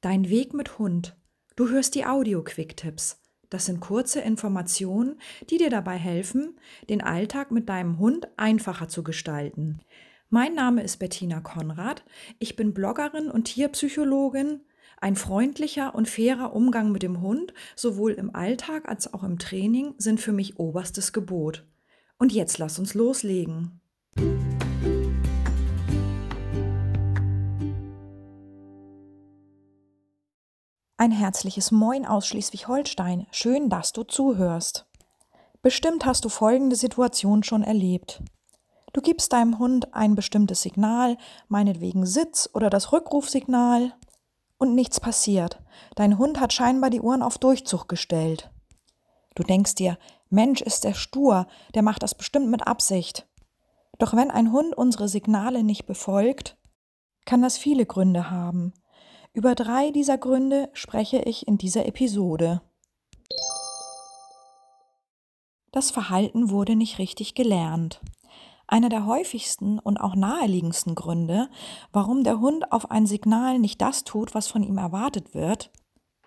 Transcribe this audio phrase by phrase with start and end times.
[0.00, 1.14] Dein Weg mit Hund.
[1.56, 3.20] Du hörst die Audio-Quick-Tipps.
[3.50, 9.02] Das sind kurze Informationen, die dir dabei helfen, den Alltag mit deinem Hund einfacher zu
[9.02, 9.80] gestalten.
[10.30, 12.02] Mein Name ist Bettina Konrad.
[12.38, 14.62] Ich bin Bloggerin und Tierpsychologin.
[15.02, 19.94] Ein freundlicher und fairer Umgang mit dem Hund, sowohl im Alltag als auch im Training,
[19.98, 21.66] sind für mich oberstes Gebot.
[22.16, 23.82] Und jetzt lass uns loslegen.
[31.00, 33.26] Ein herzliches Moin aus Schleswig-Holstein.
[33.30, 34.84] Schön, dass du zuhörst.
[35.62, 38.22] Bestimmt hast du folgende Situation schon erlebt.
[38.92, 41.16] Du gibst deinem Hund ein bestimmtes Signal,
[41.48, 43.94] meinetwegen Sitz oder das Rückrufsignal,
[44.58, 45.62] und nichts passiert.
[45.94, 48.50] Dein Hund hat scheinbar die Uhren auf Durchzug gestellt.
[49.34, 49.96] Du denkst dir,
[50.28, 53.26] Mensch, ist der stur, der macht das bestimmt mit Absicht.
[53.98, 56.58] Doch wenn ein Hund unsere Signale nicht befolgt,
[57.24, 58.74] kann das viele Gründe haben.
[59.32, 62.62] Über drei dieser Gründe spreche ich in dieser Episode.
[65.70, 68.00] Das Verhalten wurde nicht richtig gelernt.
[68.66, 71.48] Einer der häufigsten und auch naheliegendsten Gründe,
[71.92, 75.70] warum der Hund auf ein Signal nicht das tut, was von ihm erwartet wird,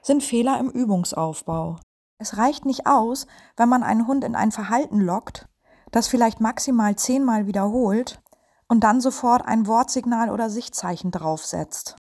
[0.00, 1.80] sind Fehler im Übungsaufbau.
[2.18, 5.48] Es reicht nicht aus, wenn man einen Hund in ein Verhalten lockt,
[5.90, 8.22] das vielleicht maximal zehnmal wiederholt
[8.68, 11.96] und dann sofort ein Wortsignal oder Sichtzeichen draufsetzt.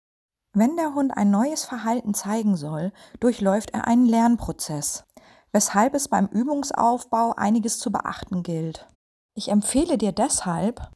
[0.54, 5.04] Wenn der Hund ein neues Verhalten zeigen soll, durchläuft er einen Lernprozess,
[5.52, 8.88] weshalb es beim Übungsaufbau einiges zu beachten gilt.
[9.34, 10.90] Ich empfehle dir deshalb,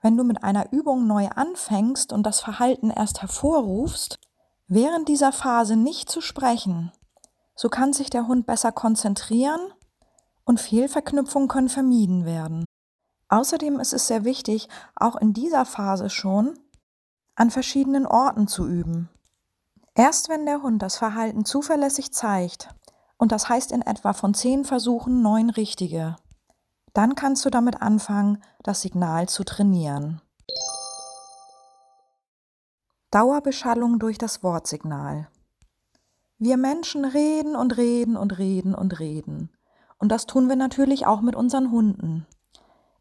[0.00, 4.18] wenn du mit einer Übung neu anfängst und das Verhalten erst hervorrufst,
[4.66, 6.92] während dieser Phase nicht zu sprechen.
[7.54, 9.60] So kann sich der Hund besser konzentrieren
[10.44, 12.64] und Fehlverknüpfungen können vermieden werden.
[13.28, 16.58] Außerdem ist es sehr wichtig, auch in dieser Phase schon
[17.36, 19.08] an verschiedenen Orten zu üben.
[19.94, 22.68] Erst wenn der Hund das Verhalten zuverlässig zeigt,
[23.16, 26.16] und das heißt in etwa von zehn Versuchen neun richtige,
[26.92, 30.20] dann kannst du damit anfangen, das Signal zu trainieren.
[33.10, 35.28] Dauerbeschallung durch das Wortsignal.
[36.38, 39.50] Wir Menschen reden und reden und reden und reden.
[39.98, 42.26] Und das tun wir natürlich auch mit unseren Hunden.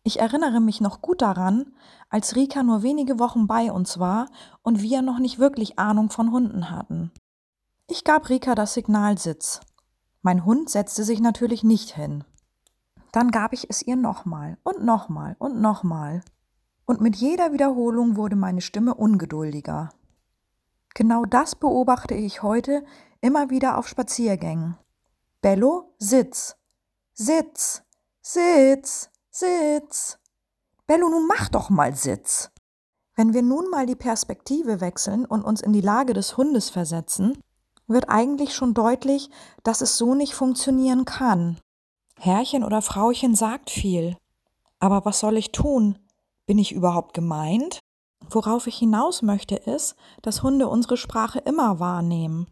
[0.06, 1.74] Ich erinnere mich noch gut daran,
[2.10, 4.30] als Rika nur wenige Wochen bei uns war
[4.62, 7.12] und wir noch nicht wirklich Ahnung von Hunden hatten.
[7.88, 9.62] Ich gab Rika das Signal Sitz.
[10.22, 12.26] Mein Hund setzte sich natürlich nicht hin.
[13.14, 16.22] Dann gab ich es ihr nochmal und nochmal und nochmal.
[16.86, 19.92] Und mit jeder Wiederholung wurde meine Stimme ungeduldiger.
[20.96, 22.84] Genau das beobachte ich heute
[23.22, 24.78] immer wieder auf Spaziergängen.
[25.42, 26.58] Bello, Sitz.
[27.14, 27.84] Sitz.
[28.22, 29.13] Sitz.
[29.36, 30.20] Sitz.
[30.86, 32.52] Bello, nun mach doch mal Sitz.
[33.16, 37.42] Wenn wir nun mal die Perspektive wechseln und uns in die Lage des Hundes versetzen,
[37.88, 39.32] wird eigentlich schon deutlich,
[39.64, 41.58] dass es so nicht funktionieren kann.
[42.20, 44.16] Herrchen oder Frauchen sagt viel.
[44.80, 45.98] Aber was soll ich tun?
[46.46, 47.80] Bin ich überhaupt gemeint?
[48.30, 52.46] Worauf ich hinaus möchte, ist, dass Hunde unsere Sprache immer wahrnehmen.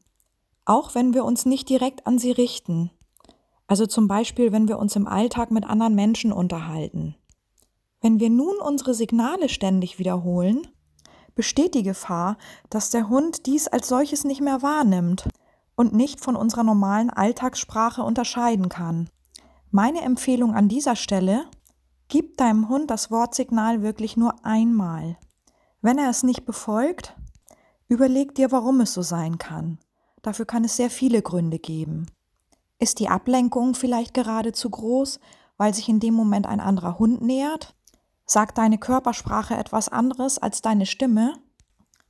[0.65, 2.89] Auch wenn wir uns nicht direkt an sie richten.
[3.71, 7.15] Also zum Beispiel, wenn wir uns im Alltag mit anderen Menschen unterhalten.
[8.01, 10.67] Wenn wir nun unsere Signale ständig wiederholen,
[11.35, 12.37] besteht die Gefahr,
[12.69, 15.29] dass der Hund dies als solches nicht mehr wahrnimmt
[15.75, 19.09] und nicht von unserer normalen Alltagssprache unterscheiden kann.
[19.69, 21.45] Meine Empfehlung an dieser Stelle,
[22.09, 25.17] gib deinem Hund das Wortsignal wirklich nur einmal.
[25.81, 27.15] Wenn er es nicht befolgt,
[27.87, 29.79] überleg dir, warum es so sein kann.
[30.23, 32.07] Dafür kann es sehr viele Gründe geben.
[32.81, 35.19] Ist die Ablenkung vielleicht gerade zu groß,
[35.57, 37.75] weil sich in dem Moment ein anderer Hund nähert?
[38.25, 41.35] Sagt deine Körpersprache etwas anderes als deine Stimme?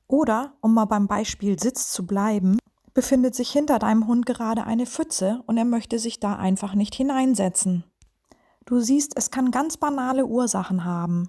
[0.06, 2.56] Oder, um mal beim Beispiel Sitz zu bleiben,
[2.94, 6.94] befindet sich hinter deinem Hund gerade eine Pfütze und er möchte sich da einfach nicht
[6.94, 7.84] hineinsetzen.
[8.64, 11.28] Du siehst, es kann ganz banale Ursachen haben.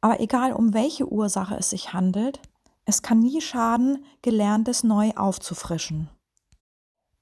[0.00, 2.40] Aber egal um welche Ursache es sich handelt,
[2.84, 6.10] es kann nie schaden, Gelerntes neu aufzufrischen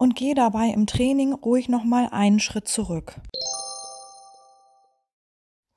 [0.00, 3.20] und geh dabei im Training ruhig nochmal einen Schritt zurück.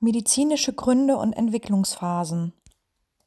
[0.00, 2.54] Medizinische Gründe und Entwicklungsphasen.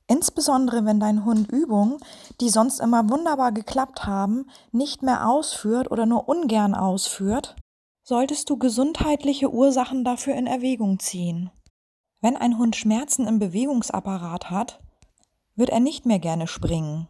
[0.08, 1.98] Insbesondere wenn dein Hund Übungen,
[2.42, 7.56] die sonst immer wunderbar geklappt haben, nicht mehr ausführt oder nur ungern ausführt,
[8.04, 11.52] solltest du gesundheitliche Ursachen dafür in Erwägung ziehen.
[12.22, 14.80] Wenn ein Hund Schmerzen im Bewegungsapparat hat,
[15.56, 17.08] wird er nicht mehr gerne springen.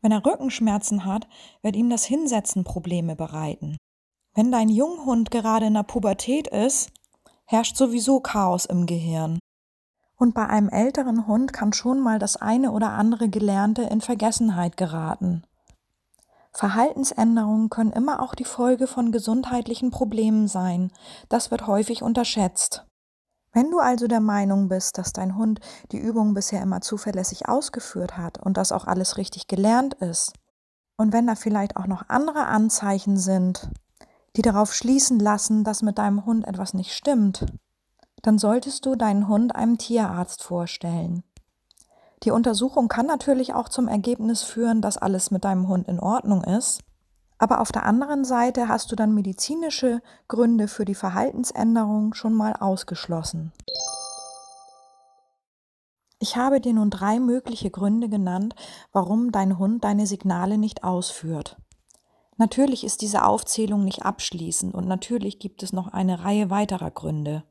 [0.00, 1.26] Wenn er Rückenschmerzen hat,
[1.62, 3.76] wird ihm das Hinsetzen Probleme bereiten.
[4.34, 6.90] Wenn dein Junghund gerade in der Pubertät ist,
[7.46, 9.38] herrscht sowieso Chaos im Gehirn.
[10.16, 14.76] Und bei einem älteren Hund kann schon mal das eine oder andere Gelernte in Vergessenheit
[14.76, 15.44] geraten.
[16.52, 20.90] Verhaltensänderungen können immer auch die Folge von gesundheitlichen Problemen sein.
[21.28, 22.87] Das wird häufig unterschätzt.
[23.58, 25.58] Wenn du also der Meinung bist, dass dein Hund
[25.90, 30.32] die Übung bisher immer zuverlässig ausgeführt hat und dass auch alles richtig gelernt ist,
[30.96, 33.68] und wenn da vielleicht auch noch andere Anzeichen sind,
[34.36, 37.46] die darauf schließen lassen, dass mit deinem Hund etwas nicht stimmt,
[38.22, 41.24] dann solltest du deinen Hund einem Tierarzt vorstellen.
[42.22, 46.44] Die Untersuchung kann natürlich auch zum Ergebnis führen, dass alles mit deinem Hund in Ordnung
[46.44, 46.78] ist.
[47.38, 52.54] Aber auf der anderen Seite hast du dann medizinische Gründe für die Verhaltensänderung schon mal
[52.54, 53.52] ausgeschlossen.
[56.20, 58.56] Ich habe dir nun drei mögliche Gründe genannt,
[58.92, 61.56] warum dein Hund deine Signale nicht ausführt.
[62.36, 67.44] Natürlich ist diese Aufzählung nicht abschließend und natürlich gibt es noch eine Reihe weiterer Gründe.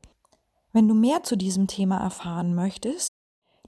[0.72, 3.08] Wenn du mehr zu diesem Thema erfahren möchtest,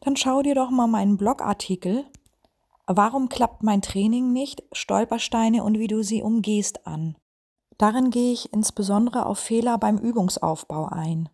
[0.00, 2.05] dann schau dir doch mal meinen Blogartikel
[2.93, 4.65] Warum klappt mein Training nicht?
[4.73, 7.15] Stolpersteine und wie du sie umgehst an.
[7.79, 11.29] Darin gehe ich insbesondere auf Fehler beim Übungsaufbau ein.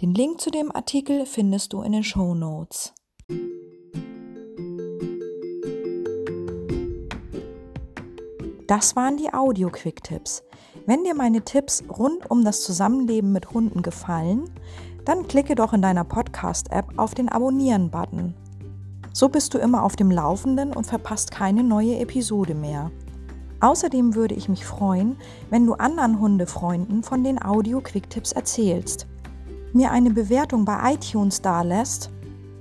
[0.00, 2.92] Den Link zu dem Artikel findest du in den Show Notes.
[8.66, 10.42] Das waren die Audio-Quick-Tipps.
[10.86, 14.50] Wenn dir meine Tipps rund um das Zusammenleben mit Hunden gefallen,
[15.04, 18.34] dann klicke doch in deiner Podcast-App auf den Abonnieren-Button.
[19.14, 22.90] So bist du immer auf dem Laufenden und verpasst keine neue Episode mehr.
[23.60, 25.16] Außerdem würde ich mich freuen,
[25.50, 29.06] wenn du anderen Hundefreunden von den Audio-Quick-Tipps erzählst,
[29.72, 32.10] mir eine Bewertung bei iTunes dalässt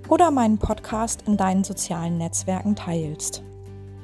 [0.09, 3.43] oder meinen Podcast in deinen sozialen Netzwerken teilst.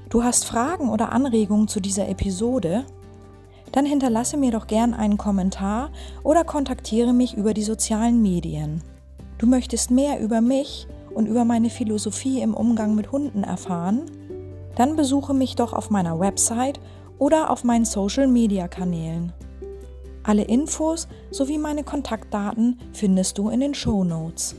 [0.09, 2.83] Du hast Fragen oder Anregungen zu dieser Episode?
[3.71, 5.91] dann hinterlasse mir doch gern einen Kommentar
[6.23, 8.81] oder kontaktiere mich über die sozialen Medien.
[9.37, 14.03] Du möchtest mehr über mich und über meine Philosophie im Umgang mit Hunden erfahren?
[14.75, 16.79] Dann besuche mich doch auf meiner Website
[17.17, 19.33] oder auf meinen Social-Media-Kanälen.
[20.23, 24.55] Alle Infos sowie meine Kontaktdaten findest du in den Show Notes.